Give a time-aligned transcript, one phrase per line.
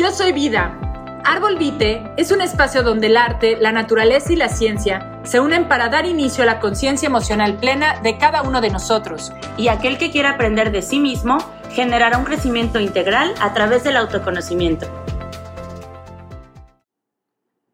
[0.00, 0.78] Yo soy Vida.
[1.26, 5.68] Árbol Vite es un espacio donde el arte, la naturaleza y la ciencia se unen
[5.68, 9.30] para dar inicio a la conciencia emocional plena de cada uno de nosotros.
[9.58, 11.36] Y aquel que quiera aprender de sí mismo
[11.72, 14.86] generará un crecimiento integral a través del autoconocimiento.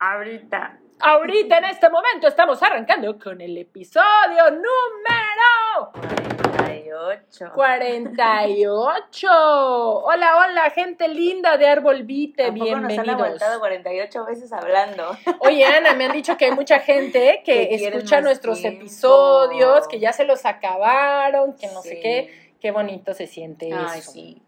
[0.01, 0.81] Ahorita.
[0.99, 6.46] Ahorita, en este momento, estamos arrancando con el episodio número
[6.91, 7.53] 48.
[7.55, 9.29] 48.
[9.31, 13.21] Hola, hola, gente linda de Árbol Vite, Tampoco nos han bienvenidos.
[13.23, 15.17] aguantado 48 veces hablando.
[15.41, 18.81] Oye, Ana, me han dicho que hay mucha gente que escucha nuestros tiempo.
[18.83, 22.51] episodios, que ya se los acabaron, que no sé qué.
[22.61, 24.13] Qué bonito se siente Ay, eso.
[24.13, 24.43] sí.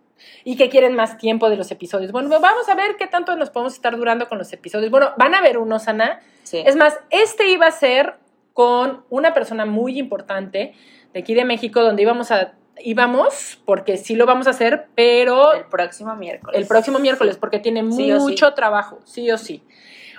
[0.45, 2.10] Y que quieren más tiempo de los episodios.
[2.10, 4.91] Bueno, vamos a ver qué tanto nos podemos estar durando con los episodios.
[4.91, 6.20] Bueno, van a ver unos, Ana.
[6.43, 6.62] sí.
[6.66, 8.15] Es más, este iba a ser
[8.52, 10.74] con una persona muy importante
[11.12, 15.52] de aquí de México, donde íbamos a íbamos, porque sí lo vamos a hacer, pero
[15.52, 16.60] el próximo miércoles.
[16.60, 18.23] el próximo miércoles, porque tiene Sí o sí.
[18.23, 19.65] mucho trabajo, sí o sí.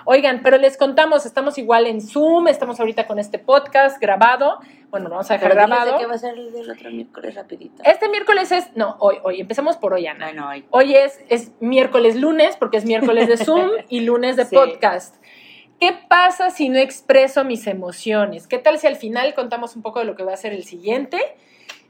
[0.06, 4.58] Oigan, pero les contamos, estamos igual en Zoom, estamos ahorita con este podcast grabado.
[4.90, 5.98] Bueno, lo vamos a dejar Pero grabado.
[5.98, 7.82] qué va a ser el del otro miércoles rapidito.
[7.84, 10.32] Este miércoles es, no, hoy, hoy, empezamos por hoy, Ana.
[10.70, 14.56] Hoy es, es miércoles lunes, porque es miércoles de Zoom y lunes de Sí.
[14.56, 15.16] podcast.
[15.80, 18.46] ¿Qué pasa si no expreso mis emociones?
[18.46, 20.64] ¿Qué tal si al final contamos un poco de lo que va a ser el
[20.64, 21.18] siguiente?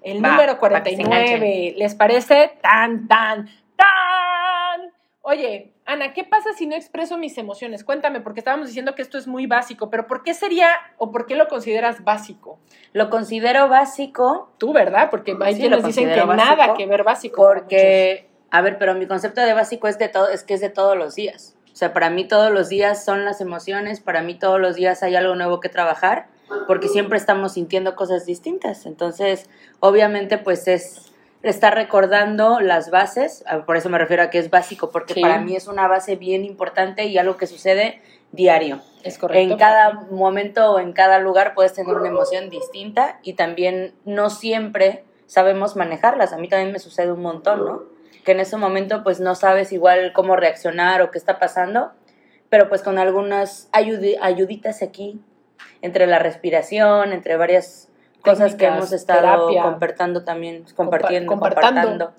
[0.02, 1.74] El Va, número para que se 49.
[1.76, 2.52] ¿Les parece?
[2.62, 4.92] Tan, tan, tan.
[5.22, 7.84] Oye, Ana, ¿qué pasa si no expreso mis emociones?
[7.84, 11.26] Cuéntame, porque estábamos diciendo que esto es muy básico, pero ¿por qué sería o por
[11.26, 12.58] qué lo consideras básico?
[12.92, 15.10] Lo considero básico Tú, ¿verdad?
[15.10, 17.36] Porque hay Sí, quienes lo dicen que nada que ver básico.
[17.42, 20.70] porque, a ver, pero mi concepto de básico es de todo, es que es de
[20.70, 21.56] todos los días.
[21.72, 25.02] O sea, para mí todos los días son las emociones, para mí todos los días
[25.02, 26.26] hay algo nuevo que trabajar,
[26.66, 28.86] porque siempre estamos sintiendo cosas distintas.
[28.86, 34.38] Entonces, obviamente, pues es estar recordando las bases, ah, por eso me refiero a que
[34.38, 35.22] es básico, porque Sí.
[35.22, 38.80] para mí es una base bien importante y algo que sucede diario.
[39.02, 39.52] Es correcto.
[39.52, 44.28] En cada momento o en cada lugar puedes tener una emoción distinta y también no
[44.28, 46.32] siempre sabemos manejarlas.
[46.32, 47.82] A mí también me sucede un montón, ¿no?
[48.24, 51.92] Que en ese momento pues no sabes igual cómo reaccionar o qué está pasando,
[52.48, 55.20] pero pues con algunas ayudi- ayuditas aquí,
[55.82, 57.88] entre la respiración, entre varias
[58.22, 62.12] cosas que hemos estado compartiendo también, compartiendo, compartando.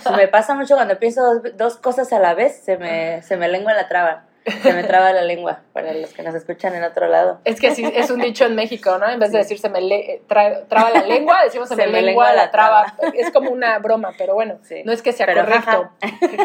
[0.00, 3.36] Se me pasa mucho cuando pienso dos, dos cosas a la vez, se me, se
[3.38, 4.24] me lengua la traba.
[4.62, 7.40] Se me traba la lengua, para los que nos escuchan en otro lado.
[7.44, 9.08] Es que así es un dicho en México, ¿no?
[9.08, 11.92] En vez de decir se me le- tra- traba la lengua, decimos se, Se me,
[11.92, 12.94] me lengua lengua la traba.
[13.14, 14.82] Es como una broma, pero bueno, Sí.
[14.84, 15.90] no es que sea Pero correcto.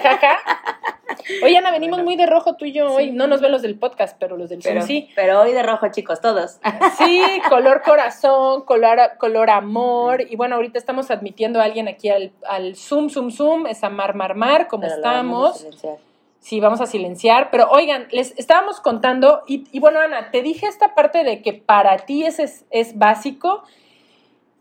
[0.04, 0.38] Jaja.
[1.44, 3.12] Oye, Ana, venimos muy de rojo tú y yo hoy.
[3.12, 5.10] No nos ven los del podcast, pero los del Zoom sí.
[5.16, 6.60] pero hoy de rojo, chicos, todos.
[6.98, 10.22] Sí, color corazón, color, color amor.
[10.22, 13.66] Y bueno, ahorita estamos admitiendo a alguien aquí al, al Zoom, Zoom, Zoom.
[13.68, 15.66] Es a Mar, Mar, Mar, como Pero estamos.
[16.48, 17.52] Sí, vamos a silenciar.
[17.52, 21.98] Pero oigan, les estábamos contando, y, bueno, Ana, te dije esta parte de que para
[21.98, 23.64] ti ese es, es básico.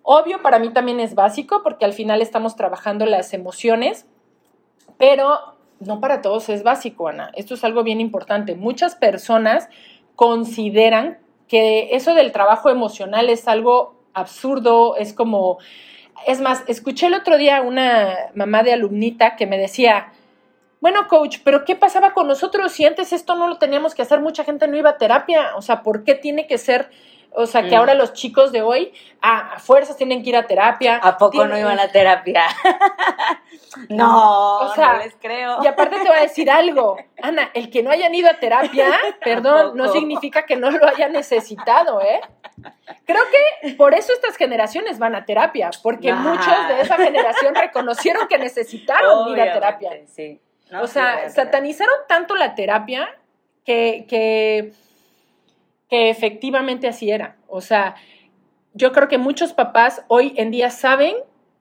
[0.02, 4.04] Obvio, para mí también es básico, porque al final estamos trabajando las emociones,
[4.98, 5.38] pero
[5.78, 7.30] no para todos es básico, Ana.
[7.36, 8.56] Esto es algo bien importante.
[8.56, 9.69] Muchas personas
[10.16, 15.58] consideran que eso del trabajo emocional es algo absurdo, es como...
[16.26, 20.12] Es más, escuché el otro día una mamá de alumnita que me decía,
[20.86, 24.20] bueno, coach, pero ¿qué pasaba con nosotros si antes esto no lo teníamos que hacer?
[24.20, 25.56] Mucha gente no iba a terapia.
[25.56, 26.91] O sea, ¿por qué tiene que ser?
[27.32, 27.78] O sea, que Mm.
[27.80, 30.98] ahora los chicos de hoy a, a fuerzas tienen que ir a terapia.
[31.02, 32.44] ¿A poco no iban a terapia?
[33.88, 35.58] no, O sea, no les creo.
[35.60, 38.86] Y aparte te voy a decir algo, Ana, el que no hayan ido a terapia,
[39.25, 42.20] perdón, no significa que no lo haya necesitado, ¿eh?
[43.04, 48.28] Creo que por eso estas generaciones van a terapia, porque muchos de esa generación reconocieron
[48.28, 49.91] que necesitaron ir a terapia.
[50.06, 50.41] Sí.
[50.71, 53.09] No, o sea, satanizaron tanto la terapia
[53.65, 54.72] que, que,
[55.88, 57.37] que efectivamente así era.
[57.47, 57.94] O sea,
[58.75, 61.15] yo creo que muchos papás hoy en día saben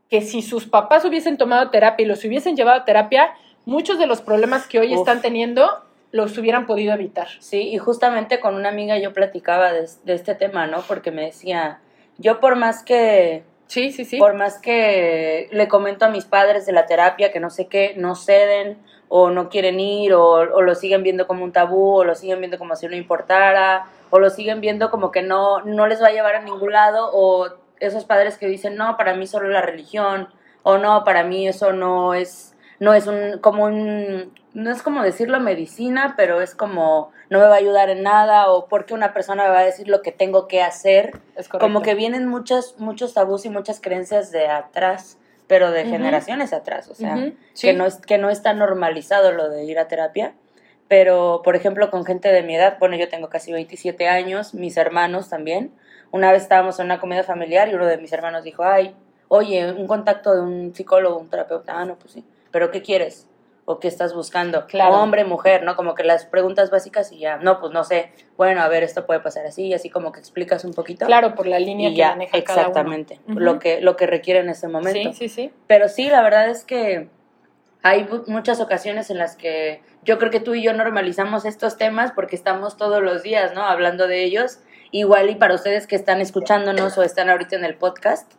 [0.09, 3.33] que si sus papás hubiesen tomado terapia y los hubiesen llevado a terapia,
[3.65, 4.99] muchos de los problemas que hoy Uf.
[4.99, 5.69] están teniendo
[6.11, 7.27] los hubieran podido evitar.
[7.39, 10.81] Sí, y justamente con una amiga yo platicaba de, de este tema, ¿no?
[10.87, 11.81] Porque me decía,
[12.17, 14.17] yo por más que Sí, sí, sí.
[14.17, 17.93] Por más que le comento a mis padres de la terapia que no sé qué,
[17.97, 18.77] no ceden
[19.17, 22.39] o no quieren ir o, o lo siguen viendo como un tabú o lo siguen
[22.39, 26.07] viendo como si no importara o lo siguen viendo como que no, no les va
[26.07, 27.47] a llevar a ningún lado o
[27.79, 30.27] esos padres que dicen, no, para mí solo la religión
[30.63, 35.01] o no, para mí eso no es no es un, como un, no es como
[35.01, 39.13] decirlo medicina, pero es como, no me va a ayudar en nada, o porque una
[39.13, 41.21] persona me va a decir lo que tengo que hacer.
[41.37, 41.47] Es.
[41.47, 45.17] Como que vienen muchos, muchos tabús y muchas creencias de atrás
[45.47, 45.91] pero de Ujú.
[45.91, 47.67] generaciones atrás, o sea, Ujú, sí.
[47.67, 50.33] que, no es, que no está normalizado lo de ir a terapia.
[50.87, 54.77] Pero, por ejemplo, con gente de mi edad, bueno, yo tengo casi 27 años, mis
[54.77, 55.71] hermanos también.
[56.11, 58.95] Una vez estábamos en una comida familiar y uno de mis hermanos dijo, ay,
[59.27, 61.79] oye, un contacto de un psicólogo, un terapeuta.
[61.79, 62.23] Ah, no, pues sí.
[62.51, 63.27] ¿Pero qué quieres?
[63.67, 64.67] ¿O qué estás buscando?
[64.67, 64.93] Claro.
[64.93, 65.75] Hombre, mujer, ¿no?
[65.75, 68.11] Como que las preguntas básicas y ya, no, pues no sé.
[68.37, 71.07] Bueno, a ver, esto puede pasar así, y así como que explicas un poquito.
[71.07, 72.67] Claro, por la línea y que maneja cada uno.
[72.69, 73.39] exactamente, Ujú.
[73.39, 75.11] lo, que, lo que requiere en ese momento.
[75.13, 75.53] Sí, sí, sí.
[75.65, 77.09] Pero sí, la verdad es que
[77.81, 82.11] hay muchas ocasiones en las que yo creo que tú y yo normalizamos estos temas
[82.11, 83.63] porque estamos todos los días, ¿no?
[83.63, 84.59] Hablando de ellos.
[84.91, 88.31] Igual y para ustedes que están escuchándonos o están ahorita en el podcast,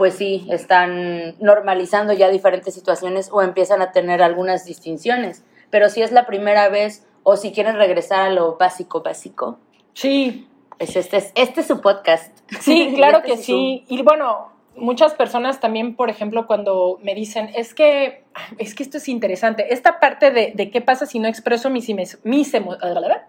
[0.00, 5.44] pues sí, están normalizando ya diferentes situaciones o empiezan a tener algunas distinciones.
[5.68, 9.58] Pero si es la primera vez o si quieren regresar a lo básico, básico,
[9.92, 10.48] Sí,
[10.78, 12.34] pues este es, este es su podcast.
[12.60, 13.84] Sí, claro Este que su- sí.
[13.88, 18.24] Y bueno, muchas personas también, por ejemplo, cuando me dicen, es que,
[18.56, 21.88] es que esto es interesante, esta parte de, de qué pasa si no expreso mis,
[22.24, 22.78] mis emo-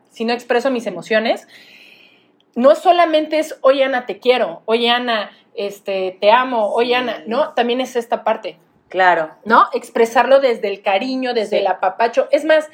[0.09, 1.49] si no expreso mis emociones,
[2.55, 6.93] no solamente es, oye Ana, te quiero, oye Ana, este, te amo, oye Sí.
[6.95, 8.57] Ana, no, también es esta parte,
[8.89, 9.31] Claro.
[9.45, 9.65] ¿no?
[9.73, 11.61] Expresarlo desde el cariño, desde Sí.
[11.61, 12.27] el apapacho.
[12.31, 12.69] Es más,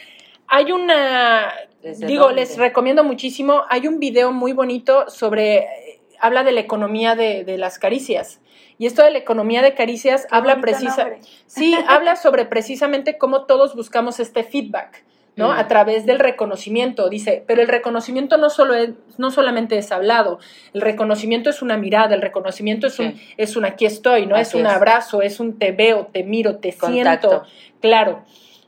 [0.47, 1.53] hay una,
[1.83, 2.41] ¿Desde digo, dónde?
[2.41, 7.44] les recomiendo muchísimo, hay un video muy bonito sobre, eh, habla de la economía de,
[7.44, 8.39] de las caricias.
[8.80, 11.19] Y esto de la economía de caricias habla precisa, nombre.
[11.47, 15.03] sí, habla sobre precisamente cómo todos buscamos este feedback,
[15.38, 15.54] ¿no?
[15.54, 20.39] A través del reconocimiento, dice, pero el reconocimiento no solo es, no solamente es hablado,
[20.74, 23.34] el reconocimiento es una mirada, el reconocimiento es un, Sí.
[23.38, 24.36] es un aquí estoy, ¿no?
[24.36, 24.72] es un es.
[24.74, 27.30] abrazo, es un te veo, te miro, te Contacto.
[27.30, 27.44] siento,
[27.80, 28.24] claro.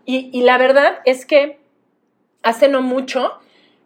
[0.06, 1.60] Y, y la verdad es que
[2.44, 3.34] hace no mucho,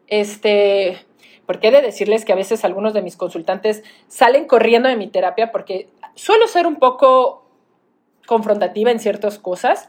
[0.07, 0.97] este,
[1.45, 5.07] porque he de decirles que a veces algunos de mis consultantes salen corriendo de mi
[5.07, 7.45] terapia porque suelo ser un poco
[8.25, 9.87] confrontativa en ciertas cosas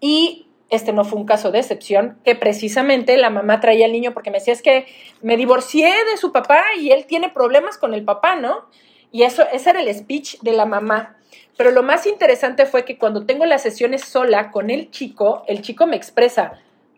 [0.00, 4.12] y este no fue un caso de excepción, que precisamente la mamá traía al niño
[4.12, 4.86] porque me decía, es que
[5.20, 8.66] me divorcié de su papá y él tiene problemas con el papá, ¿no?
[9.12, 11.16] Y eso, ese era el speech de la mamá.
[11.56, 15.60] Pero lo más interesante fue que cuando tengo las sesiones sola con el chico, el
[15.60, 16.52] chico me expresa,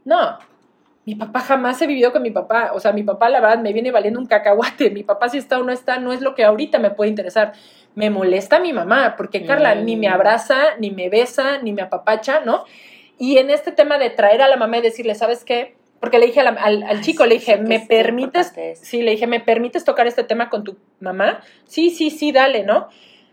[0.05, 0.39] no,
[1.07, 2.71] mi papá jamás he vivido con mi papá.
[2.73, 4.91] O sea, mi papá, la verdad, me viene valiendo un cacahuate.
[4.91, 7.53] Mi papá, si está o no está, no es lo que ahorita me puede interesar.
[7.95, 9.85] Me molesta mi mamá, porque Carla Mm.
[9.85, 12.65] ni me abraza, ni me besa, ni me apapacha, ¿no?
[13.19, 15.77] Y en este tema de traer a la mamá y decirle, ¿sabes qué?
[16.01, 18.53] Porque le dije la- al, al Ay, chico, sí, le dije, sí ¿me es permites?
[18.83, 21.41] Sí, le dije, ¿me permites tocar este tema con tu mamá?
[21.67, 22.89] Sí, sí, sí, dale, ¿no?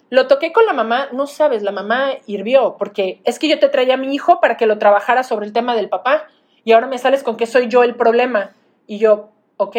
[0.09, 3.69] Lo toqué con la mamá, no sabes, la mamá hirvió, porque es que yo te
[3.69, 6.27] traía a mi hijo para que lo trabajara sobre el tema del papá,
[6.63, 8.51] y ahora me sales con que soy yo el problema.
[8.87, 9.77] Y yo, ok.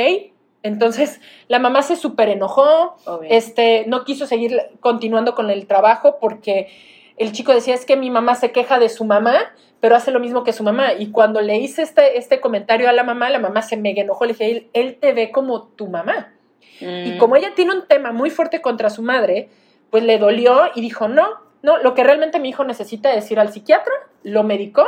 [0.65, 3.29] Entonces, la mamá se súper enojó, Obvio.
[3.31, 6.69] este, no quiso seguir continuando con el trabajo porque
[7.17, 10.21] el chico decía, es que mi mamá se queja de su mamá, pero hace lo
[10.21, 10.93] mismo que su mamá.
[10.95, 14.25] Y cuando le hice este, este comentario a la mamá, la mamá se mega enojó,
[14.25, 16.33] le dije, él, él te ve como tu mamá.
[16.81, 17.19] Y Mm.
[17.19, 19.49] como ella tiene un tema muy fuerte contra su madre,
[19.91, 21.29] pues le dolió y dijo, no,
[21.63, 23.93] no, lo que realmente mi hijo necesita es ir al psiquiatra,
[24.25, 24.85] lo medicó,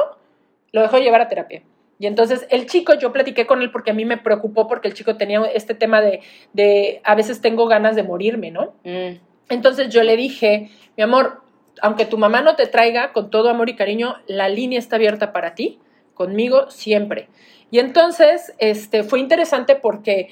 [0.72, 1.62] lo dejó llevar a terapia.
[2.00, 4.94] Y entonces el chico, yo platiqué con él porque a mí me preocupó porque el
[4.94, 6.20] chico tenía este tema de,
[6.52, 8.74] de a veces tengo ganas de morirme, ¿no?
[8.82, 9.18] Mm.
[9.48, 11.42] Entonces yo le dije, mi amor,
[11.82, 15.32] aunque tu mamá no te traiga con todo amor y cariño, la línea está abierta
[15.32, 15.78] para ti,
[16.14, 17.28] conmigo siempre.
[17.70, 20.28] Y entonces este, fue interesante porque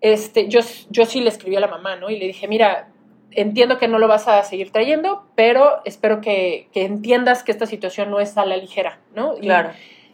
[0.00, 2.08] este, yo, yo sí le escribí a la mamá, ¿no?
[2.10, 2.88] Y le dije, mira,
[3.32, 7.66] entiendo que no lo vas a seguir trayendo, pero espero que, que entiendas que esta
[7.66, 9.36] situación no es a la ligera, ¿no?
[9.36, 9.70] Y- Claro.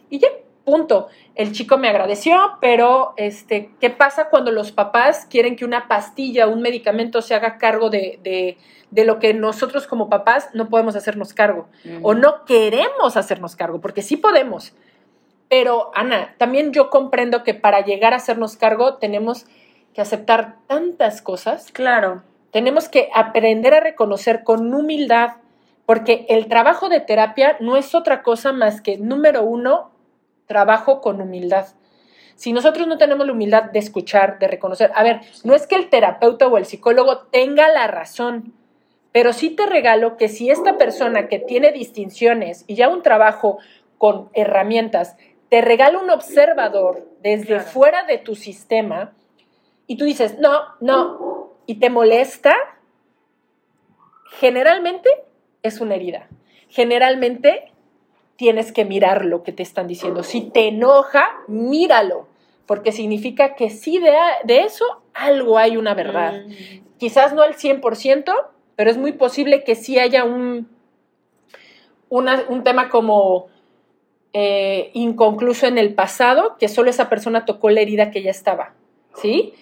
[0.09, 0.27] y ya,
[0.65, 1.07] punto.
[1.35, 6.47] El chico me agradeció, pero este, ¿qué pasa cuando los papás quieren que una pastilla,
[6.47, 8.57] un medicamento se haga cargo de, de-
[8.91, 11.67] de lo que nosotros como papás no podemos hacernos cargo?
[12.01, 14.73] O no queremos hacernos cargo, porque sí podemos.
[15.49, 19.45] Pero, Ana, también yo comprendo que para llegar a hacernos cargo tenemos
[19.93, 22.23] que aceptar tantas cosas Claro.
[22.51, 25.33] tenemos que aprender a reconocer con humildad,
[25.85, 29.91] porque el trabajo de terapia no es otra cosa más que, número uno,
[30.47, 31.67] trabajo con humildad.
[32.35, 35.75] Si nosotros no tenemos la humildad de escuchar, de reconocer, a ver, no es que
[35.75, 38.53] el terapeuta o el psicólogo tenga la razón,
[39.11, 43.59] pero sí te regalo que si esta persona que tiene distinciones y ya un trabajo
[43.97, 45.15] con herramientas,
[45.49, 47.63] te regala un observador desde Claro.
[47.63, 49.13] fuera de tu sistema
[49.87, 52.53] y tú dices, no, no, y te molesta,
[54.39, 55.09] generalmente
[55.63, 56.27] es una herida.
[56.67, 57.71] Generalmente
[58.37, 60.23] tienes que mirar lo que te están diciendo.
[60.23, 62.27] Si te enoja, míralo,
[62.65, 64.11] porque significa que sí de,
[64.43, 66.43] de eso algo hay una verdad.
[66.45, 66.97] Mm.
[66.97, 68.33] Quizás no al 100%,
[68.75, 70.67] pero es muy posible que sí haya un
[72.09, 73.47] una- un tema como
[74.37, 78.73] eh, inconcluso en el pasado, que solo esa persona tocó la herida que ya estaba,
[79.15, 79.53] ¿sí?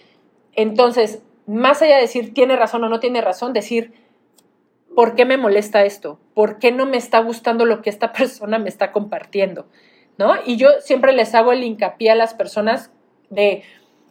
[0.56, 3.94] Entonces, más allá de decir tiene razón o no tiene razón, decir,
[4.96, 6.20] ¿por qué me molesta esto?
[6.34, 9.68] ¿Por qué no me está gustando lo que esta persona me está compartiendo?
[10.18, 10.36] ¿No?
[10.46, 12.92] Y yo siempre les hago el hincapié a las personas
[13.30, 13.64] de,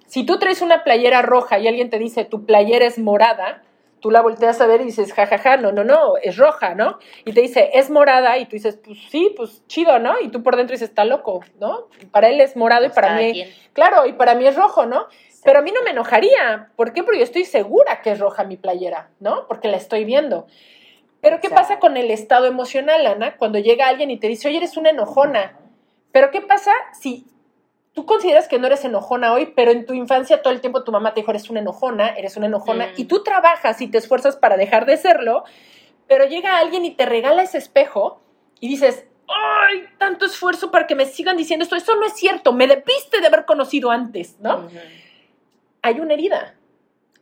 [0.07, 3.63] si tú traes una playera roja y alguien te dice, tu playera es morada,
[4.01, 6.99] tú la volteas a ver y dices, jajaja, no, no, no, es roja, ¿no?
[7.25, 10.21] Y te dice, es morada, y tú dices, pues sí, pues chido, ¿no?
[10.21, 11.87] Y tú por dentro dices, está loco, ¿no?
[12.11, 13.49] Para él es morado y Pues para cada mí, quien.
[13.73, 15.07] claro, y para mí es rojo, ¿no?
[15.45, 16.71] Pero a mí no me enojaría.
[16.77, 17.03] ¿Por qué?
[17.03, 19.47] Porque yo estoy segura que es roja mi playera, ¿no?
[19.49, 20.47] Porque la estoy viendo.
[21.21, 23.37] Pero ¿qué pasa con el estado emocional, Ana?
[23.37, 25.59] Cuando llega alguien y te dice, oye, eres una enojona.
[26.13, 27.27] Pero ¿qué pasa si
[27.93, 30.93] tú consideras que no eres enojona hoy, pero en tu infancia todo el tiempo tu
[30.93, 32.93] mamá te dijo, eres una enojona, eres una enojona, Mm.
[32.97, 35.45] y tú trabajas y te esfuerzas para dejar de serlo,
[36.09, 38.21] pero llega alguien y te regala ese espejo
[38.61, 39.85] y dices, ¡ay!
[39.99, 41.77] Tanto esfuerzo para que me sigan diciendo esto.
[41.77, 44.69] Eso no es cierto, me debiste de haber conocido antes, ¿no?
[45.83, 46.55] Hay una herida.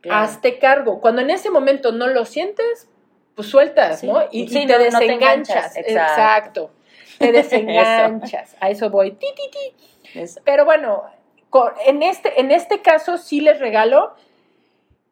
[0.01, 0.21] claro.
[0.23, 0.99] Hazte cargo.
[1.01, 2.89] Cuando en ese momento no lo sientes,
[3.35, 4.07] pues sueltas, Sí.
[4.07, 4.21] ¿no?
[4.31, 5.75] Y, te no- no te desenganchas.
[5.75, 5.91] enganchas, exacto.
[6.11, 6.71] Exacto.
[7.19, 8.55] Te desenganchas.
[8.59, 9.11] A eso voy.
[9.11, 10.19] Ti, ti, ti.
[10.19, 10.41] Eso.
[10.43, 11.03] Pero bueno,
[11.85, 14.15] en este, en este caso sí les regalo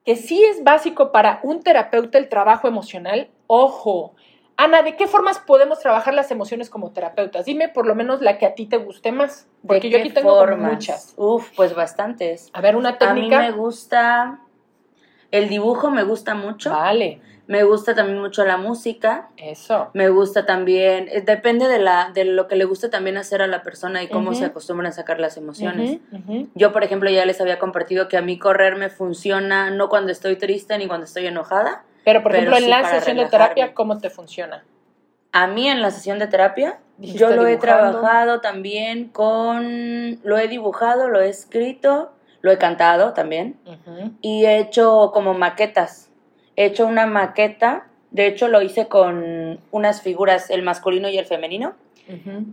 [0.05, 3.29] que sí es básico para un terapeuta el trabajo emocional.
[3.47, 4.15] Ojo.
[4.61, 7.45] Ana, ¿de qué formas podemos trabajar las emociones como terapeutas?
[7.45, 9.47] Dime por lo menos la que a ti te guste más.
[9.65, 10.73] Porque ¿De yo aquí tengo formas?
[10.73, 11.13] muchas.
[11.15, 12.49] Uf, pues bastantes.
[12.51, 13.39] A ver, una A mí técnica.
[13.39, 14.39] me gusta
[15.31, 16.71] el dibujo, me gusta mucho.
[16.71, 19.29] Vale, Me gusta también mucho la música.
[19.37, 19.91] eso.
[19.93, 23.47] Me gusta también, eh, depende de, la, de lo que le guste también hacer a
[23.47, 25.99] la persona y cómo se acostumbran a sacar las emociones.
[26.53, 30.11] Yo, por ejemplo, ya les había compartido que a mí correr me funciona no cuando
[30.11, 31.85] estoy triste ni cuando estoy enojada.
[32.03, 34.63] Pero, por Pero ejemplo, en sí la sesión de terapia, ¿cómo te funciona?
[35.31, 40.47] A mí en la sesión de terapia, yo lo he trabajado también con, lo he
[40.47, 43.57] dibujado, lo he escrito, lo he cantado también
[44.21, 46.09] y he hecho como maquetas.
[46.55, 51.25] He hecho una maqueta, de hecho lo hice con unas figuras, el masculino y el
[51.25, 51.75] femenino,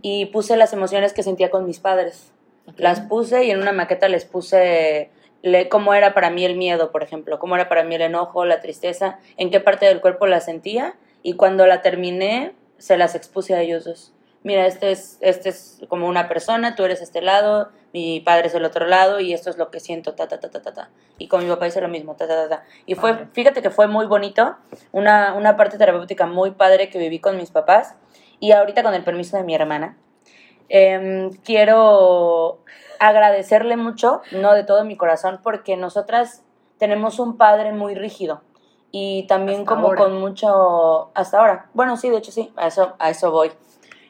[0.01, 2.31] y puse las emociones que sentía con mis padres.
[2.75, 5.09] Las puse y en una maqueta les puse
[5.41, 8.45] le, cómo era para mí el miedo, por ejemplo, cómo era para mí el enojo,
[8.45, 13.15] la tristeza, en qué parte del cuerpo la sentía y cuando la terminé se las
[13.15, 14.13] expuse a ellos dos.
[14.43, 18.55] Mira, este es, este es como una persona, tú eres este lado, mi padre es
[18.55, 20.89] el otro lado y esto es lo que siento, ta, ta, ta, ta, ta, ta.
[21.17, 22.63] Y con mi papá hice lo mismo, ta, ta, ta, ta.
[22.85, 24.55] Y fue, fíjate que fue muy bonito,
[24.91, 27.95] una, una parte terapéutica muy padre que viví con mis papás
[28.39, 29.97] y ahorita con el permiso de mi hermana.
[30.69, 32.63] Em, quiero
[32.99, 36.43] agradecerle mucho, no de todo mi corazón, porque nosotras
[36.77, 38.41] tenemos un padre muy rígido
[38.91, 40.03] y también Hasta como ahora.
[40.03, 43.51] con mucho, hasta ahora, bueno, sí, de hecho sí, a eso, a eso voy.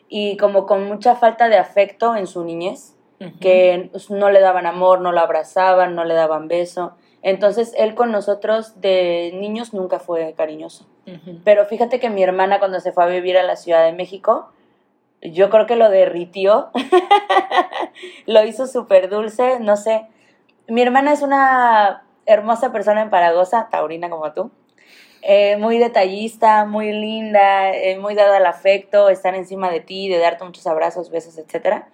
[0.10, 3.40] Y como con mucha falta de afecto en su niñez, Ujú.
[3.40, 6.94] que no le daban amor, no lo abrazaban, no le daban beso.
[7.24, 10.86] Entonces él con nosotros de niños nunca fue cariñoso.
[11.08, 11.40] Ujú.
[11.44, 14.52] Pero fíjate que mi hermana cuando se fue a vivir a la Ciudad de México,
[15.32, 16.70] yo creo que lo derritió,
[18.26, 20.08] lo hizo súper dulce, no sé.
[20.68, 24.52] Mi hermana es una hermosa persona empalagosa, taurina como tú,
[25.22, 30.20] eh, muy detallista, muy linda, eh, muy dada al afecto, estar encima de ti, de
[30.20, 31.86] darte muchos abrazos, besos, etc.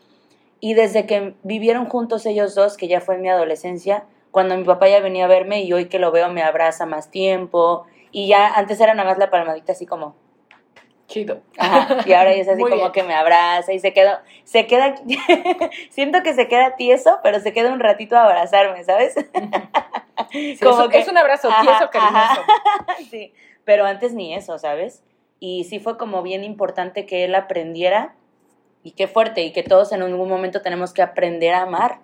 [0.59, 4.63] Y desde que vivieron juntos ellos dos, que ya fue en mi adolescencia, cuando mi
[4.63, 8.27] papá ya venía a verme y hoy que lo veo me abraza más tiempo, y
[8.27, 10.15] ya antes era nada más la palmadita así como,
[11.13, 11.41] Chido.
[11.59, 12.91] Ajá, y ahora es así Muy como bien.
[12.91, 14.95] que me abraza y se queda, se queda,
[15.91, 19.13] siento que se queda tieso, pero se queda un ratito a abrazarme, ¿sabes?
[20.31, 22.15] Sí, Como es, que- es un abrazo Ajá, tieso, cariñoso.
[22.17, 22.45] ajá.
[23.11, 25.03] sí, pero antes ni eso, ¿sabes?
[25.39, 28.15] Y sí fue como bien importante que él aprendiera,
[28.81, 31.99] y qué fuerte, y que todos en algún momento tenemos que aprender a amar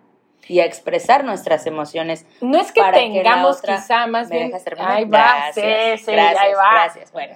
[0.47, 2.25] y a expresar nuestras emociones.
[2.41, 4.51] No es que que tengamos otra- quizá más ¿Me bien.
[4.51, 4.63] dejas?
[4.79, 5.17] Ahí va,
[5.53, 6.71] Gracias, sí, sí, gracias, ahí va.
[6.71, 7.11] gracias.
[7.11, 7.35] Bueno,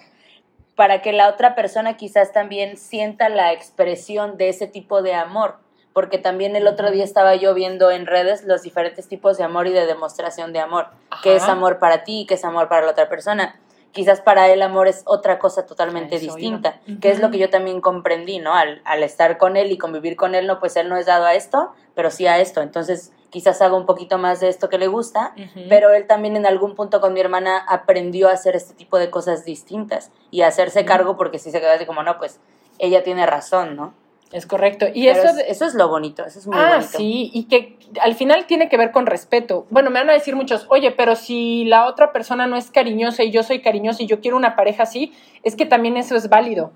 [0.76, 5.58] para que la otra persona quizás también sienta la expresión de ese tipo de amor.
[5.94, 9.68] Porque también el otro día estaba yo viendo en redes los diferentes tipos de amor
[9.68, 10.88] y de demostración de amor.
[11.22, 11.52] ¿Qué es Ajá.
[11.52, 12.26] amor para ti?
[12.28, 13.60] ¿Qué es amor para la otra persona?
[13.92, 17.52] Quizás para él amor es otra cosa totalmente Eso distinta, que es lo que yo
[17.52, 18.56] también comprendí, ¿no?
[18.56, 21.26] Al, al estar con él y convivir con él, no, pues él no es dado
[21.26, 22.64] a esto, pero sí a esto.
[22.64, 25.34] Entonces, quizás haga un poquito más de esto que le gusta,
[25.68, 29.10] pero él también en algún punto con mi hermana aprendió a hacer este tipo de
[29.10, 32.40] cosas distintas y a hacerse cargo porque si se quedó así como, no, pues
[32.78, 33.96] ella tiene razón, ¿no?
[34.32, 34.86] Es correcto.
[34.94, 36.98] Y Pero eso es- eso es lo bonito, eso es muy ah, bonito.
[36.98, 39.66] sí, y que al final tiene que ver con respeto.
[39.72, 43.24] Bueno, me van a decir muchos, oye, pero si la otra persona no es cariñosa
[43.24, 45.12] y yo soy cariñosa y yo quiero una pareja así,
[45.44, 46.72] es que también eso es válido.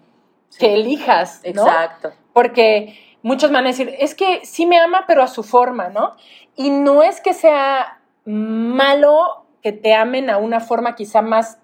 [0.60, 1.68] que elijas, ¿no?
[1.68, 2.14] Exacto.
[2.34, 6.16] Porque muchos van a decir, es que sí me ama, pero a su forma, ¿no?
[6.58, 11.60] Y no es que sea malo que te amen a una forma quizá más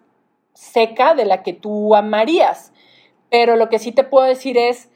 [0.54, 2.72] seca de la que tú amarías,
[3.30, 4.90] pero lo que sí te puedo decir es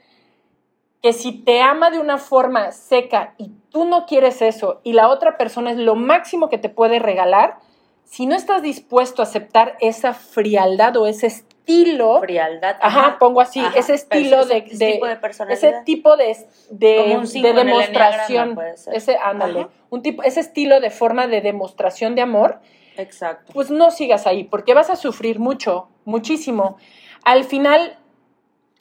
[1.02, 5.10] que si te ama de una forma seca y tú no quieres eso y la
[5.10, 7.58] otra persona es lo máximo que te puede regalar,
[8.04, 11.26] si no estás dispuesto a aceptar esa frialdad o ese
[11.68, 12.78] estilo, Frialdad.
[12.82, 15.64] ajá, pongo así, Ajá, ese estilo ese- de, ese de- tipo de personalidad.
[15.72, 16.38] ese tipo de,
[16.70, 18.96] de, de demostración, enneagrama, puede ser.
[18.96, 19.70] ese, ándale, Ajá.
[19.90, 22.60] un tipo, ese estilo de forma de demostración de amor,
[22.96, 23.52] Exacto.
[23.54, 26.78] pues no sigas ahí, porque vas a sufrir mucho, muchísimo.
[27.24, 27.98] Al final,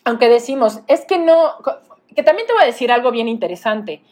[0.04, 1.54] aunque decimos, es que no,
[2.14, 4.02] que también te voy a decir algo bien interesante.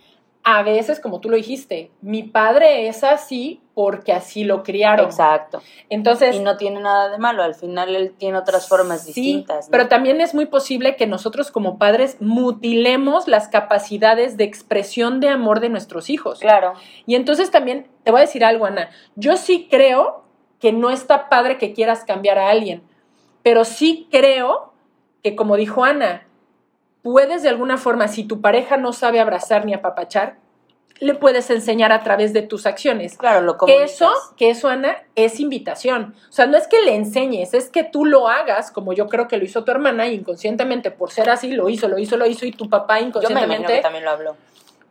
[0.47, 5.07] A veces, como tú lo dijiste, mi padre es así porque así lo criaron.
[5.07, 5.63] Exacto.
[5.89, 9.67] Entonces, Y no tiene nada de malo, al final él tiene otras formas Sí, distintas.
[9.67, 9.71] ¿no?
[9.73, 15.29] Pero también es muy posible que nosotros como padres mutilemos las capacidades de expresión de
[15.29, 16.41] amor de nuestros hijos.
[16.41, 16.75] Claro.
[17.07, 18.91] Y entonces también te voy a decir algo, Ana.
[19.17, 20.25] Yo sí creo
[20.61, 22.83] que no está padre que quieras cambiar a alguien,
[23.43, 24.73] pero sí creo
[25.23, 26.27] que, como dijo Ana,
[27.05, 30.39] puedes de alguna forma, si tu pareja no sabe abrazar ni apapachar,
[31.01, 33.19] le puedes enseñar a través de tus acciones.
[33.19, 33.93] Claro, lo Que comunicas.
[33.93, 36.15] eso, que eso, Ana, es invitación.
[36.31, 39.29] O sea, no es que le enseñes, es que tú lo hagas, como yo creo
[39.29, 42.27] que lo hizo tu hermana, y inconscientemente, por ser así, lo hizo, lo hizo, lo
[42.27, 43.75] hizo, y tu papá Yo me imagino inconscientemente.
[43.75, 44.37] que también lo habló.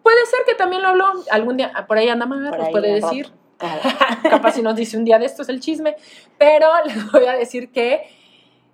[0.03, 3.32] Puede ser que también lo habló algún día, por ahí anda Por nos puede decir.
[4.29, 5.96] Capaz si nos dice un día de esto es el chisme.
[6.38, 8.03] Pero les voy a decir que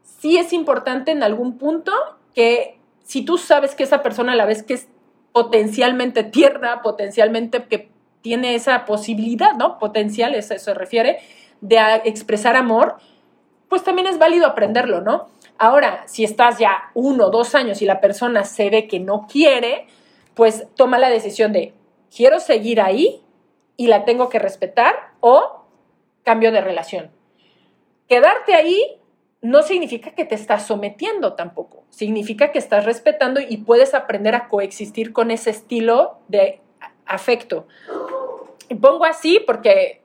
[0.04, 1.94] sí es importante en algún punto
[2.34, 2.79] que
[3.10, 4.88] si tú sabes que esa persona a la vez que es
[5.32, 7.90] potencialmente tierna, potencialmente que
[8.22, 9.80] tiene esa posibilidad, ¿no?
[9.80, 11.18] Potencial, eso se refiere,
[11.60, 12.98] de expresar amor,
[13.68, 15.28] pues también es válido aprenderlo, ¿no?
[15.58, 19.88] Ahora, si estás ya uno dos años y la persona se ve que no quiere,
[20.36, 21.74] pues toma la decisión de,
[22.16, 23.24] quiero seguir ahí
[23.76, 25.64] y la tengo que respetar o
[26.24, 27.10] cambio de relación.
[28.08, 29.00] Quedarte ahí
[29.42, 34.48] no significa que te estás sometiendo tampoco, significa que estás respetando y puedes aprender a
[34.48, 36.62] coexistir con ese estilo de
[37.06, 37.68] afecto.
[38.68, 40.02] Y pongo así porque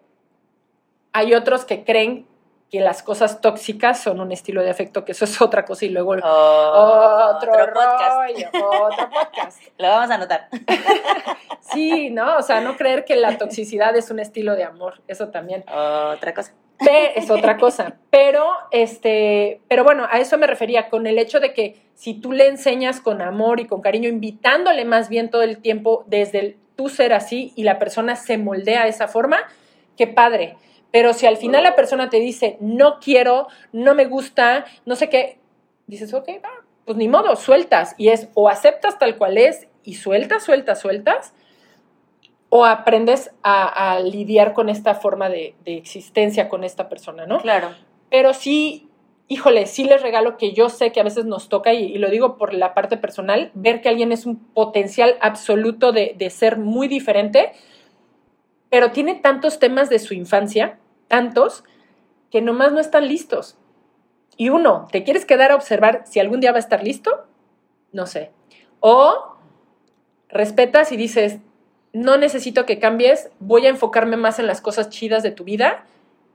[1.12, 2.26] hay otros que creen
[2.70, 5.90] que las cosas tóxicas son un estilo de afecto, que eso es otra cosa y
[5.90, 8.16] luego Oh, otro, podcast.
[8.16, 9.62] rollo, otro podcast.
[9.78, 10.48] Lo vamos a anotar.
[11.72, 12.36] Sí, ¿no?
[12.36, 15.64] O sea, no creer que la toxicidad es un estilo de amor, eso también.
[15.66, 16.52] Otra cosa.
[16.80, 17.96] Es otra cosa.
[18.10, 22.32] Pero, este, pero bueno, a eso me refería, con el hecho de que si tú
[22.32, 26.56] le enseñas con amor y con cariño, invitándole más bien todo el tiempo desde el
[26.76, 29.38] tú ser así y la persona se moldea de esa forma,
[29.96, 30.56] qué padre.
[30.90, 35.08] Pero si al final la persona te dice, no quiero, no me gusta, no sé
[35.08, 35.38] qué,
[35.86, 36.50] dices, ok, va,
[36.84, 37.94] pues ni modo, sueltas.
[37.98, 41.34] Y es o aceptas tal cual es y sueltas, sueltas, sueltas,
[42.56, 47.40] o aprendes a, a lidiar con esta forma de, de existencia con esta persona, ¿no?
[47.40, 47.70] Claro.
[48.10, 48.88] Pero sí,
[49.26, 52.10] híjole, sí les regalo que yo sé que a veces nos toca, y, y lo
[52.10, 56.56] digo por la parte personal, ver que alguien es un potencial absoluto de, de ser
[56.56, 57.50] muy diferente,
[58.70, 61.64] pero tiene tantos temas de su infancia, tantos,
[62.30, 63.58] que nomás no están listos.
[64.36, 67.26] Y uno, ¿te quieres quedar a observar si algún día va a estar listo?
[67.90, 68.30] No sé.
[68.78, 69.34] O
[70.28, 71.40] respetas y dices,
[71.94, 75.84] no necesito que cambies, voy a enfocarme más en las cosas chidas de tu vida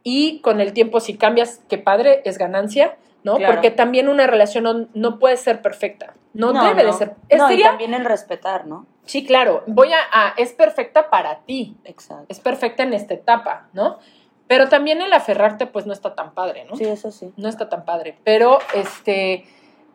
[0.03, 3.35] y con el tiempo si cambias, qué padre, es ganancia, ¿no?
[3.35, 3.53] Claro.
[3.53, 7.15] Porque también una relación no, no puede ser perfecta, no, debe de ser.
[7.37, 8.87] No, y también el respetar, ¿no?
[9.05, 12.25] Sí, claro, voy a, a- es perfecta para ti, Exacto.
[12.29, 13.99] es perfecta en esta etapa, ¿no?
[14.47, 16.75] Pero también el aferrarte pues no está tan padre, ¿no?
[16.75, 17.31] Sí, eso sí.
[17.37, 18.17] no está tan padre.
[18.23, 19.45] Pero este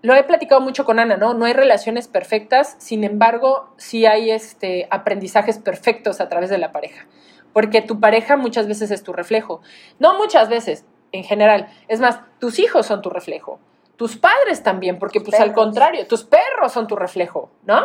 [0.05, 1.33] lo he platicado mucho con Ana, ¿no?
[1.33, 6.73] No hay relaciones perfectas, sin embargo, sí hay este aprendizajes perfectos a través de la
[6.73, 7.07] pareja.
[7.55, 9.63] Porque tu pareja muchas veces es tu reflejo.
[9.99, 11.69] No muchas veces, en general.
[11.89, 13.61] Es más, tus hijos son tu reflejo.
[13.97, 17.81] Tus padres también, porque pues al contrario, tus perros son tu reflejo, ¿no?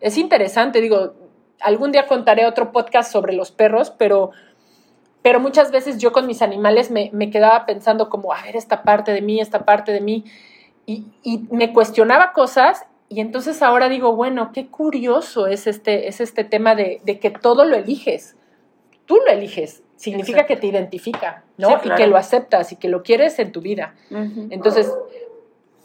[0.00, 1.16] Es interesante, digo,
[1.60, 4.30] algún día contaré otro podcast sobre los perros, pero
[5.20, 8.82] pero muchas veces yo con mis animales me, me quedaba pensando como, a ver, esta
[8.84, 10.24] parte de mí, esta parte de mí,
[10.88, 16.20] y, y me cuestionaba cosas, y entonces ahora digo, bueno, qué curioso es este, es
[16.20, 18.36] este tema de, de que todo lo eliges.
[19.06, 20.54] Tú lo eliges, significa Exacto.
[20.54, 21.68] que te identifica, ¿no?
[21.68, 23.94] Sí, Y que lo aceptas y que lo quieres en tu vida.
[24.50, 24.92] Entonces,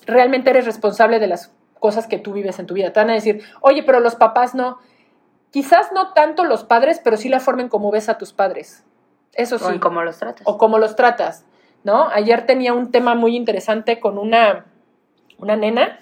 [0.05, 2.91] realmente eres responsable de las cosas que tú vives en tu vida.
[2.91, 4.79] Te van a decir, oye, pero los papás no.
[5.51, 8.83] Quizás no tanto los padres, pero sí la forma en cómo ves a tus padres.
[9.33, 9.65] Eso sí.
[9.65, 10.45] O en cómo los tratas.
[10.45, 11.45] O cómo los tratas,
[11.83, 12.09] ¿no?
[12.09, 14.65] Ayer tenía un tema muy interesante con una,
[15.37, 15.99] una nena,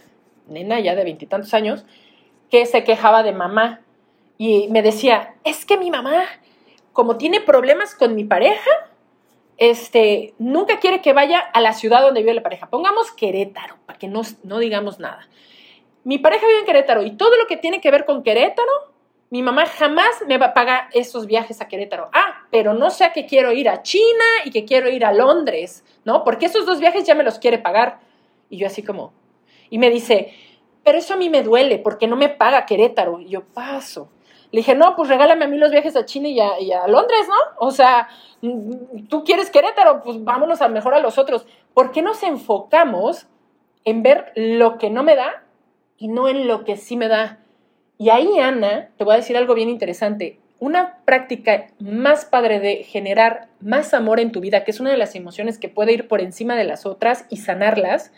[0.47, 1.85] nena ya de veintitantos años,
[2.49, 3.81] que se quejaba de mamá
[4.37, 6.23] y me decía, es que mi mamá,
[6.93, 8.71] como tiene problemas con mi pareja,
[9.57, 12.67] este, nunca quiere que vaya a la ciudad donde vive la pareja.
[12.67, 15.27] Pongamos Querétaro, para que no, no digamos nada.
[16.03, 18.71] Mi pareja vive en Querétaro y todo lo que tiene que ver con Querétaro,
[19.29, 22.09] mi mamá jamás me va a pagar esos viajes a Querétaro.
[22.11, 25.85] Ah, pero no sé que quiero ir a China y que quiero ir a Londres,
[26.03, 26.23] ¿no?
[26.23, 27.99] Porque esos dos viajes ya me los quiere pagar.
[28.49, 29.13] Y yo así como,
[29.71, 30.34] y me dice,
[30.84, 33.19] pero eso a mí me duele porque no me paga Querétaro.
[33.19, 34.10] Y yo paso.
[34.51, 37.65] Le dije, no, pues regálame a mí los viajes a China y a, Londres, ¿no?
[37.65, 38.10] O sea,
[38.41, 41.47] mm, tú quieres Querétaro, pues vámonos a mejor a los otros.
[41.73, 43.27] ¿Por qué nos enfocamos
[43.86, 45.45] en ver lo que no me da
[45.97, 47.39] y no en lo que sí me da?
[47.97, 50.39] Y ahí, Ana, te voy a decir algo bien interesante.
[50.60, 54.97] Una práctica más padre de generar más amor en tu vida, que es una de
[54.97, 58.12] las emociones que puede ir por encima de las otras y sanarlas,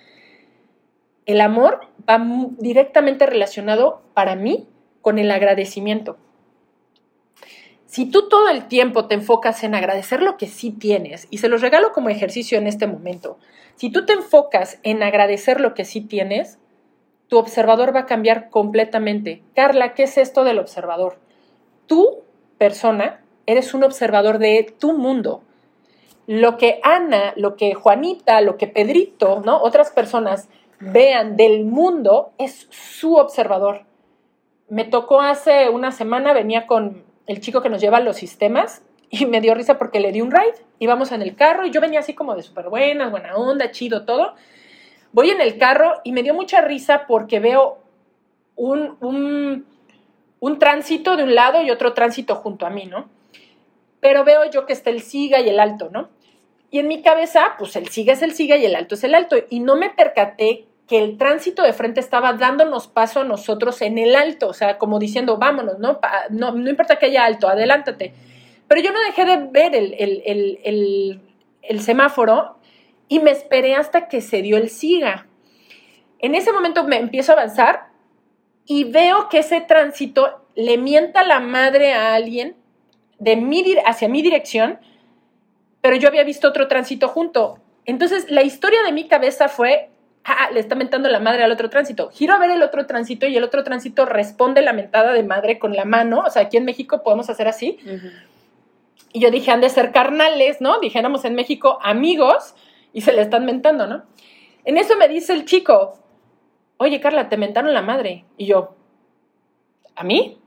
[1.25, 2.21] el amor va
[2.57, 4.67] directamente relacionado para mí
[5.01, 6.17] con el agradecimiento.
[7.85, 11.47] Si tú todo el tiempo te enfocas en agradecer lo que sí tienes, y se
[11.47, 13.37] los regalo como ejercicio en este momento,
[13.75, 16.57] si tú te enfocas en agradecer lo que sí tienes,
[17.27, 19.43] tu observador va a cambiar completamente.
[19.55, 21.19] Carla, ¿qué es esto del observador?
[21.85, 22.23] Tú,
[22.57, 25.43] persona, eres un observador de tu mundo.
[26.25, 29.61] Lo que Ana, lo que Juanita, lo que Pedrito, ¿no?
[29.61, 30.47] Otras personas
[30.91, 33.85] vean del mundo es su observador
[34.73, 39.27] me tocó hace una semana, venía con el chico que nos lleva los sistemas y
[39.27, 40.65] me dio risa porque le di un ride.
[40.79, 44.03] Íbamos en el carro y yo venía así como de súper buena, buena onda, chido,
[44.05, 44.33] todo.
[45.11, 47.77] Voy en el carro y me dio mucha risa porque veo
[48.55, 49.67] un, un,
[50.39, 53.09] un tránsito de un lado y otro tránsito junto a mí, ¿no?
[53.99, 56.09] Pero veo yo que está el siga y el alto, ¿no?
[56.71, 59.13] Y en mi cabeza, pues el siga es el siga y el alto es el
[59.13, 59.35] alto.
[59.51, 63.97] Y no me percaté que el tránsito de frente estaba dándonos paso a nosotros en
[63.97, 65.99] el alto, o sea, como diciendo, vámonos, ¿no?
[66.29, 68.13] No, no importa que haya alto, adelántate.
[68.67, 71.21] Pero yo no dejé de ver el, el,
[71.61, 72.57] el, semáforo
[73.07, 75.27] y me esperé hasta que se dio el siga.
[76.19, 77.87] En ese momento me empiezo a avanzar
[78.65, 82.55] y veo que ese tránsito le mienta la madre a alguien
[83.19, 84.79] de hacia mi dirección,
[85.81, 87.59] pero yo había visto otro tránsito junto.
[87.85, 89.89] Entonces, la historia de mi cabeza fue,
[90.25, 92.09] ah, le está mentando la madre al otro tránsito.
[92.11, 95.59] Giro a ver el otro tránsito y el otro tránsito responde la mentada de madre
[95.59, 96.23] con la mano.
[96.25, 97.79] O sea, aquí en México podemos hacer así.
[99.11, 100.79] Y yo dije, han de ser carnales, ¿no?
[100.79, 102.55] Dijéramos en México amigos
[102.93, 104.03] y se le están mentando, ¿no?
[104.65, 105.99] En eso me dice el chico,
[106.77, 108.25] oye Carla, te mentaron la madre.
[108.37, 108.75] Y yo,
[109.95, 110.39] ¿a mí?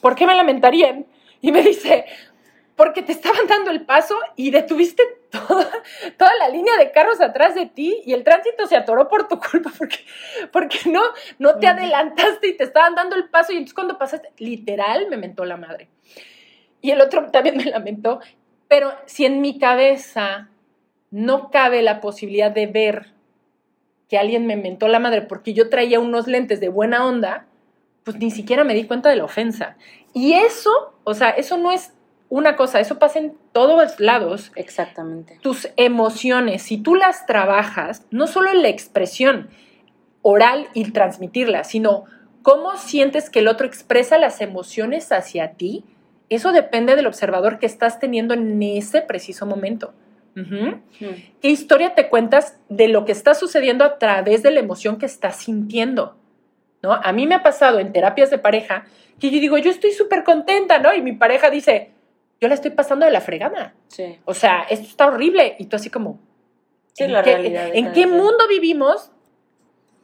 [0.00, 1.06] ¿Por qué me lamentarían?
[1.40, 2.04] Y me dice,
[2.76, 5.66] porque te estaban dando el paso y detuviste toda,
[6.18, 9.40] toda la línea de carros atrás de ti y el tránsito se atoró por tu
[9.40, 9.98] culpa porque,
[10.52, 11.02] porque no,
[11.38, 15.16] no te adelantaste y te estaban dando el paso y entonces cuando pasaste, literal me
[15.16, 15.88] mentó la madre.
[16.80, 18.20] Y el otro también me lamentó,
[18.68, 20.50] pero si en mi cabeza
[21.10, 23.12] no cabe la posibilidad de ver
[24.08, 27.46] que alguien me mentó la madre porque yo traía unos lentes de buena onda,
[28.04, 29.76] pues ni siquiera me di cuenta de la ofensa.
[30.12, 31.94] Y eso, o sea, eso no es
[32.28, 34.52] una cosa, eso pasa en todos lados.
[34.56, 35.38] Exactamente.
[35.42, 39.50] Tus emociones, si tú las trabajas, no solo en la expresión
[40.22, 42.04] oral y transmitirlas, sino
[42.42, 45.84] cómo sientes que el otro expresa las emociones hacia ti,
[46.28, 49.92] eso depende del observador que estás teniendo en ese preciso momento.
[50.34, 50.80] Hmm.
[51.42, 55.06] ¿Qué historia te cuentas de lo que está sucediendo a través de la emoción que
[55.06, 56.16] estás sintiendo?
[56.82, 56.92] ¿No?
[56.92, 58.86] A mí me ha pasado en terapias de pareja
[59.20, 60.92] que yo digo, yo estoy súper contenta, ¿no?
[60.94, 61.90] Y mi pareja dice,
[62.42, 63.72] yo la estoy pasando de la fregada.
[63.86, 64.18] Sí.
[64.24, 65.54] O sea, esto está horrible.
[65.60, 66.18] Y tú así como...
[66.92, 67.70] Sí, ¿en la qué, realidad.
[67.72, 69.12] ¿En qué mundo vivimos?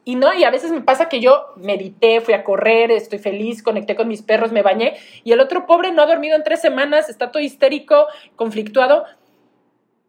[0.05, 3.61] Y no, y a veces me pasa que yo medité, fui a correr, estoy feliz,
[3.61, 6.61] conecté con mis perros, me bañé, y el otro pobre no ha dormido en tres
[6.61, 9.03] semanas, está todo histérico, conflictuado.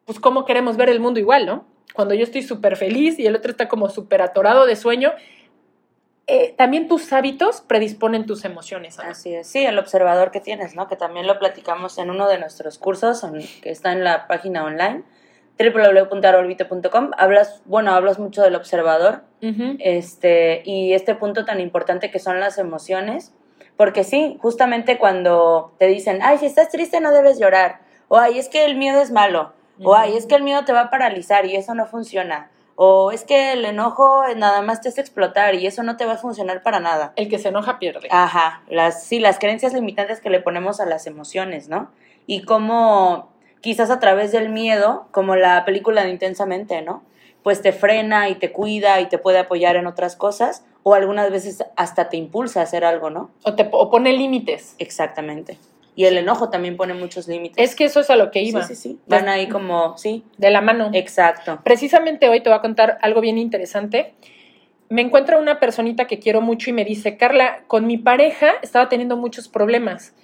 [0.04, 1.66] Pues, ¿cómo queremos ver el mundo igual, no?
[1.94, 5.12] Cuando yo estoy súper feliz y el otro está como súper atorado de sueño,
[6.30, 8.98] eh, también tus hábitos predisponen tus emociones.
[8.98, 10.88] Así es, sí, el observador que tienes, ¿no?
[10.88, 13.24] Que también lo platicamos en uno de nuestros cursos
[13.62, 15.04] que está en la página online
[15.68, 19.22] www.arorbite.com hablas, bueno, hablas mucho del observador,
[19.78, 23.32] este, y este punto tan importante que son las emociones,
[23.76, 28.38] porque sí, justamente cuando te dicen, ay, si estás triste no debes llorar, o ay,
[28.38, 30.90] es que el miedo es malo, o ay, es que el miedo te va a
[30.90, 35.54] paralizar y eso no funciona, o es que el enojo nada más te hace explotar
[35.54, 37.12] y eso no te va a funcionar para nada.
[37.16, 38.09] El que se enoja pierde.
[38.11, 41.90] Ajá, las, sí, las creencias limitantes que le ponemos a las emociones, ¿no?
[42.26, 43.30] Y cómo
[43.61, 47.02] quizás a través del miedo, como la película de Intensamente, ¿no?
[47.42, 51.30] pues te frena y te cuida y te puede apoyar en otras cosas, o algunas
[51.30, 53.30] veces hasta te impulsa a hacer algo, ¿no?
[53.44, 54.76] O, te, o pone límites.
[54.78, 55.59] Exactamente.
[55.96, 57.57] Y el enojo también pone muchos límites.
[57.62, 58.62] Es que eso es a lo que iba.
[58.62, 58.98] Sí, sí, sí.
[59.07, 60.24] Van ahí como, sí.
[60.38, 60.90] De la mano.
[60.92, 61.61] Exacto.
[61.64, 64.14] Precisamente hoy te voy a contar algo bien interesante.
[64.88, 68.88] Me encuentro una personita que quiero mucho y me dice, Carla, con mi pareja estaba
[68.88, 70.14] teniendo muchos problemas.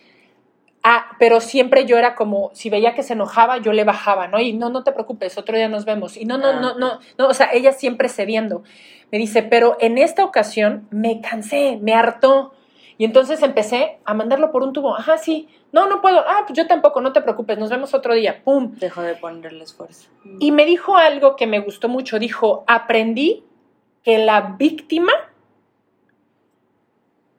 [0.88, 4.38] Ah, pero siempre yo era como, si veía que se enojaba, yo le bajaba, ¿no?
[4.38, 6.16] Y no, no te preocupes, otro día nos vemos.
[6.16, 8.62] Y no, no, Ah, no, no, no, o sea, ella siempre cediendo.
[9.11, 12.55] Me dice, pero en esta ocasión me cansé, me hartó.
[12.98, 14.96] Y entonces empecé a mandarlo por un tubo.
[14.96, 15.48] Ajá, sí.
[15.72, 16.20] No, no puedo.
[16.20, 18.42] Ah, pues yo tampoco, no te preocupes, nos vemos otro día.
[18.42, 18.74] Pum.
[18.76, 20.09] Dejó de ponerle esfuerzo.
[20.40, 22.18] Y me dijo algo que me gustó mucho.
[22.18, 23.44] Dijo, aprendí
[24.02, 25.12] que la víctima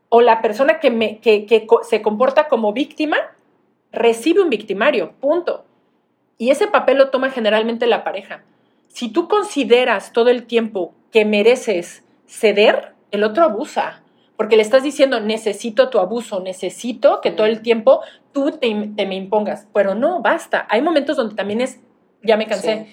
[0.10, 3.18] o la persona que, me, que, se comporta como víctima
[3.92, 5.66] recibe un victimario, punto.
[6.38, 8.44] Y ese papel lo toma generalmente la pareja.
[8.90, 14.04] Si tú consideras todo el tiempo que mereces ceder, el otro abusa.
[14.38, 19.06] Porque le estás diciendo, necesito tu abuso, necesito que todo el tiempo tú te, te
[19.06, 19.68] me impongas.
[19.74, 20.68] Pero no, basta.
[20.70, 21.80] Hay momentos donde también es,
[22.24, 22.88] ya me cansé.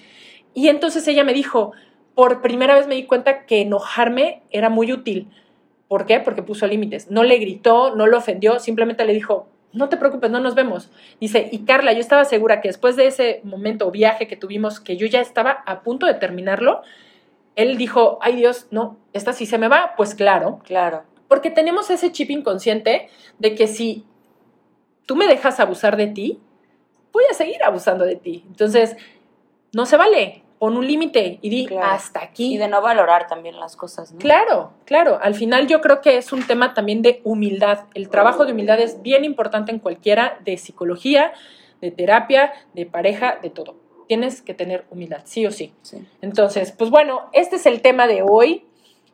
[0.55, 1.73] Y entonces ella me dijo,
[2.15, 5.27] por primera vez me di cuenta que enojarme era muy útil.
[5.87, 6.19] ¿Por qué?
[6.19, 7.11] Porque puso límites.
[7.11, 10.89] No le gritó, no lo ofendió, simplemente le dijo, no te preocupes, no nos vemos.
[11.19, 14.79] Dice, y Carla, yo estaba segura que después de ese momento o viaje que tuvimos,
[14.79, 16.81] que yo ya estaba a punto de terminarlo,
[17.55, 21.03] él dijo, ay Dios, no, esta sí se me va, pues claro, Claro.
[21.27, 23.09] Porque tenemos ese chip inconsciente
[23.39, 24.05] de que si
[25.05, 26.39] tú me dejas abusar de ti,
[27.11, 28.43] voy a seguir abusando de ti.
[28.47, 28.95] Entonces,
[29.73, 30.41] no se vale.
[30.57, 31.87] Pon un límite y di Claro.
[31.87, 32.55] hasta aquí.
[32.55, 34.19] Y de no valorar también las cosas, ¿no?
[34.19, 35.19] Claro, claro.
[35.21, 37.85] Al final yo creo que es un tema también de humildad.
[37.93, 41.33] El trabajo de humildad es bien importante en cualquiera de psicología,
[41.81, 43.75] de terapia, de pareja, de todo.
[44.07, 45.73] Tienes que tener humildad, sí o sí.
[45.81, 45.97] Sí.
[46.21, 48.65] Entonces, pues bueno, este es el tema de hoy.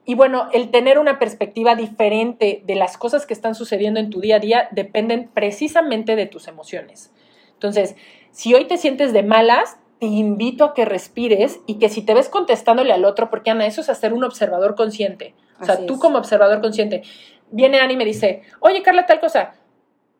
[0.05, 4.19] Y bueno, el tener una perspectiva diferente de las cosas que están sucediendo en tu
[4.19, 7.13] día a día dependen precisamente de tus emociones.
[7.53, 7.95] Entonces,
[8.31, 12.15] si hoy te sientes de malas, te invito a que respires y que si te
[12.15, 15.35] ves contestándole al otro, porque Ana, eso es hacer un observador consciente.
[15.59, 15.99] O sea, Así tú es.
[15.99, 17.03] como observador consciente,
[17.51, 19.53] viene Ana y me dice, oye Carla, tal cosa,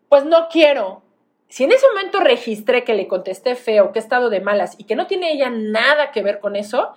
[0.08, 1.02] pues no quiero.
[1.48, 4.84] Si en ese momento registré que le contesté feo, que he estado de malas y
[4.84, 6.94] que no tiene ella nada que ver con eso,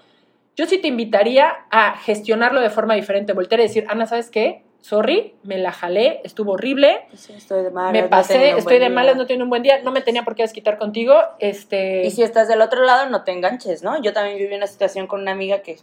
[0.57, 3.33] yo sí te invitaría a gestionarlo de forma diferente.
[3.33, 4.64] Voltear y decir, Ana, ¿sabes qué?
[4.81, 7.93] Sorry, me la jalé, estuvo horrible, Sí, estoy de malas.
[7.93, 8.88] me pasé, estoy de día.
[8.90, 11.14] malas, no tengo un buen día, no me tenía por qué desquitar contigo.
[11.38, 14.01] Este, Y si estás del otro lado, no te enganches, ¿no?
[14.03, 15.79] Yo también viví una situación con una amiga que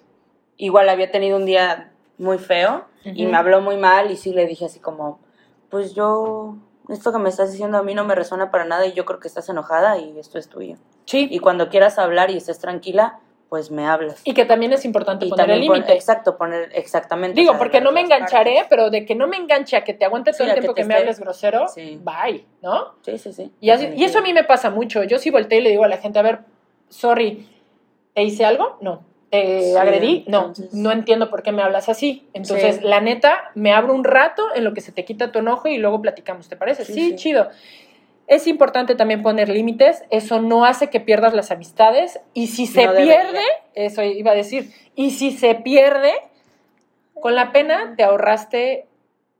[0.58, 4.46] igual había tenido un día muy feo y me habló muy mal y sí le
[4.46, 5.20] dije así como,
[5.72, 6.58] pues yo,
[6.88, 9.20] esto que me estás diciendo a mí no me resuena para nada y yo creo
[9.20, 10.76] que estás enojada y esto es tuyo.
[11.06, 13.20] sí, Y cuando quieras hablar y estés tranquila,
[13.52, 14.22] pues me hablas.
[14.24, 15.92] y que también es importante Y poner el límite.
[15.92, 17.38] exacto, poner exactamente.
[17.38, 18.68] Digo, o sea, porque no me engancharé, partes.
[18.70, 20.74] pero de que no me enganche a que te aguante todo Sí, el que tiempo
[20.74, 22.00] que me esté- hables grosero, Sí.
[22.02, 22.94] bye, ¿no?
[23.02, 23.52] Sí, sí, sí.
[23.60, 25.04] Y, así- y eso a mí me pasa mucho.
[25.04, 26.40] Yo sí volteo y le digo a la gente, a ver,
[26.88, 27.46] sorry,
[28.14, 28.78] ¿te hice algo?
[28.80, 29.04] No.
[29.30, 30.24] ¿Te Sí, agredí?
[30.30, 30.38] No.
[30.40, 32.30] entonces- No entiendo por qué me hablas así.
[32.32, 32.84] Entonces, Sí.
[32.86, 35.78] la neta, me abro un rato en lo que se te quita tu enojo y
[35.78, 36.86] luego platicamos, ¿te parece?
[36.86, 37.18] Sí.
[37.18, 37.50] chido.
[38.32, 42.86] Es importante también poner límites, eso no hace que pierdas las amistades y si se
[42.86, 43.41] No pierde,
[43.74, 46.13] eso iba a decir, y si se pierde,
[47.13, 48.88] con la pena te ahorraste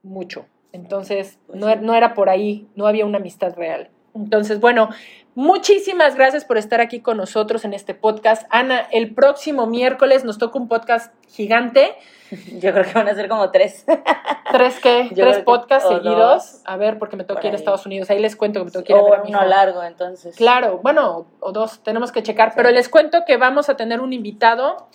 [0.04, 0.46] mucho.
[0.74, 1.80] Entonces, Pues no, sí.
[1.82, 3.90] no era por ahí, no había una amistad real.
[4.14, 4.90] Entonces, bueno,
[5.36, 8.46] muchísimas gracias por estar aquí con nosotros en este podcast.
[8.50, 11.96] Ana, el próximo miércoles nos toca un podcast gigante.
[12.60, 13.86] Yo creo que van a ser como tres.
[14.52, 15.10] ¿Tres qué?
[15.12, 16.18] Yo ¿Tres que- podcasts seguidos?
[16.18, 16.62] dos.
[16.66, 17.58] A ver, porque me que ir a.
[17.58, 18.10] Estados Unidos.
[18.10, 19.48] Ahí les cuento que me que ir a ver a mi uno hijo.
[19.48, 20.36] largo, entonces.
[20.36, 24.14] Claro, bueno, o dos, tenemos que checar, pero les cuento que vamos a tener un
[24.14, 24.88] invitado.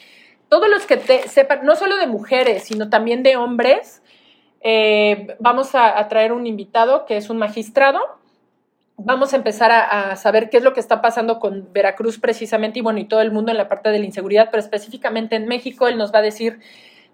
[0.48, 4.00] Todos los que te sepan, no solo de mujeres, sino también de hombres,
[4.60, 8.00] eh, vamos a, a traer un invitado que es un magistrado.
[8.98, 12.82] Vamos a empezar a, saber qué es lo que está pasando con Veracruz precisamente y
[12.82, 15.86] bueno, y todo el mundo en la parte de la inseguridad, pero específicamente en México,
[15.86, 16.60] él nos va a decir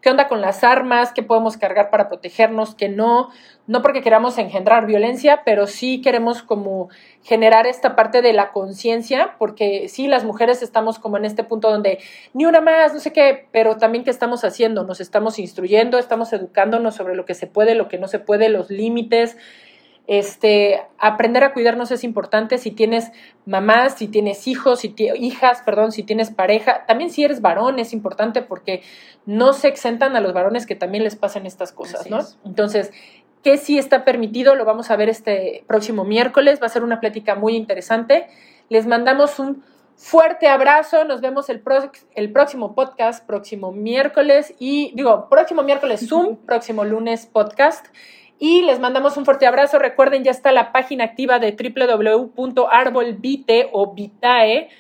[0.01, 3.31] qué onda con las armas, qué podemos cargar para protegernos, qué no,
[3.66, 6.88] no porque queramos engendrar violencia, pero sí queremos como
[7.23, 11.68] generar esta parte de la conciencia, porque sí, las mujeres estamos como en este punto
[11.68, 11.99] donde
[12.33, 16.33] ni una más, no sé qué, pero también qué estamos haciendo, nos estamos instruyendo, estamos
[16.33, 19.37] educándonos sobre lo que se puede, lo que no se puede, los límites.
[20.09, 23.12] Este, aprender a cuidarnos es importante si tienes
[23.47, 27.93] mamás, si tienes hijos, si hijas, perdón, si tienes pareja, también si eres varón es
[27.93, 28.83] importante porque
[29.27, 32.19] no se exentan a los varones que también les pasan estas cosas, Así ¿no?
[32.19, 32.37] es.
[32.45, 32.91] Entonces,
[33.45, 34.57] ¿qué sí está permitido?
[34.57, 38.27] Lo vamos a ver este próximo miércoles, va a ser una plática muy interesante.
[38.69, 39.62] Les mandamos un
[40.03, 41.62] Fuerte abrazo, nos vemos el,
[42.15, 47.87] el próximo podcast, próximo miércoles y digo, próximo miércoles Zoom, próximo lunes podcast.
[48.45, 49.79] Y les mandamos un fuerte abrazo.
[49.79, 51.53] Recuerden, ya está la página activa de
[52.35, 54.71] www.arbolvite o vitae.com.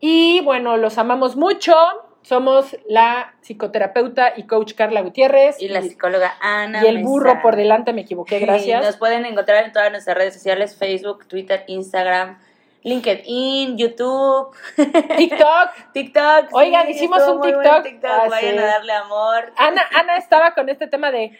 [0.00, 1.74] Y bueno, los amamos mucho.
[2.22, 5.60] Somos la psicoterapeuta y coach Carla Gutiérrez.
[5.60, 6.84] Y la psicóloga Ana.
[6.84, 8.82] Y el burro por delante, me equivoqué, gracias.
[8.82, 12.38] nos pueden encontrar en todas nuestras redes sociales, Facebook, Twitter, Instagram,
[12.84, 14.54] LinkedIn, YouTube,
[15.16, 15.92] TikTok.
[15.92, 16.48] TikTok.
[16.52, 17.86] Oigan, hicimos un TikTok.
[18.04, 19.52] Ah, Vayan a darle amor.
[19.56, 21.30] Ana, Ana estaba con este tema de.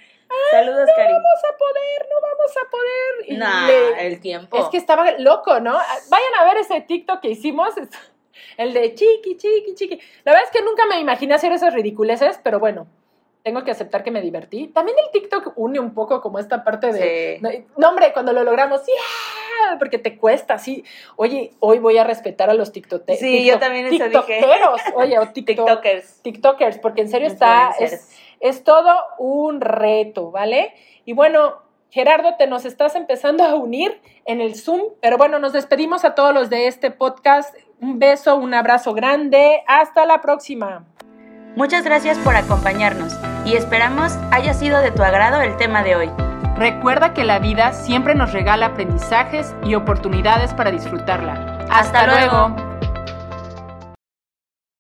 [0.51, 3.29] Saludos, no vamos a poder, no vamos a poder.
[3.29, 4.57] Y nah, el tiempo.
[4.57, 5.73] Es que estaba loco, ¿no?
[6.09, 7.75] Vayan a ver ese TikTok que hicimos.
[8.57, 10.01] El de chiqui, chiqui, chiqui.
[10.25, 12.87] La verdad es que nunca me imaginé hacer esas ridiculeces, pero bueno,
[13.43, 14.69] tengo que aceptar que me divertí.
[14.69, 17.65] También el TikTok une un poco como esta parte de...
[17.77, 18.95] No, hombre, cuando lo logramos, ¡yeah!
[19.79, 20.85] Porque te cuesta, sí.
[21.17, 23.19] Oye, hoy voy a respetar a los TikTokers.
[23.19, 24.45] Sí, yo también eso dije.
[24.95, 26.23] Oye, o TikTokers.
[26.23, 27.75] TikTokers, porque en serio está...
[27.79, 28.11] Es,
[28.41, 30.75] es todo un reto, ¿vale?
[31.05, 35.53] Y bueno, Gerardo, te nos estás empezando a unir en el Zoom, pero bueno, nos
[35.53, 37.55] despedimos a todos los de este podcast.
[37.81, 39.63] Un beso, un abrazo grande.
[39.67, 40.87] Hasta la próxima.
[41.55, 43.13] Muchas gracias por acompañarnos
[43.45, 46.32] y esperamos haya sido de tu agrado el tema de hoy.
[46.57, 51.67] Recuerda que la vida siempre nos regala aprendizajes y oportunidades para disfrutarla.
[51.71, 52.72] Hasta, luego.